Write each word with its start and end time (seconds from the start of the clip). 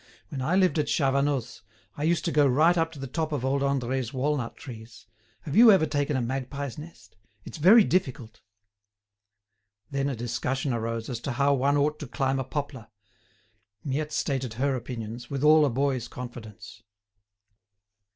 "When 0.29 0.41
I 0.41 0.55
lived 0.55 0.79
at 0.79 0.87
Chavanoz, 0.87 1.61
I 1.95 2.05
used 2.05 2.25
to 2.25 2.31
go 2.31 2.47
right 2.47 2.75
up 2.75 2.91
to 2.93 2.97
the 2.97 3.05
top 3.05 3.31
of 3.31 3.45
old 3.45 3.61
Andre's 3.61 4.11
walnut 4.11 4.57
trees. 4.57 5.05
Have 5.41 5.55
you 5.55 5.71
ever 5.71 5.85
taken 5.85 6.17
a 6.17 6.21
magpie's 6.23 6.79
nest? 6.79 7.15
It's 7.45 7.59
very 7.59 7.83
difficult!" 7.83 8.41
Then 9.91 10.09
a 10.09 10.15
discussion 10.15 10.73
arose 10.73 11.07
as 11.07 11.19
to 11.19 11.33
how 11.33 11.53
one 11.53 11.77
ought 11.77 11.99
to 11.99 12.07
climb 12.07 12.39
a 12.39 12.43
poplar. 12.43 12.87
Miette 13.83 14.11
stated 14.11 14.55
her 14.55 14.75
opinions, 14.75 15.29
with 15.29 15.43
all 15.43 15.63
a 15.67 15.69
boy's 15.69 16.07
confidence. 16.07 16.81